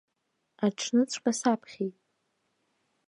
Аҽныҵәҟьа 0.65 1.31
саԥхьеит. 1.39 1.95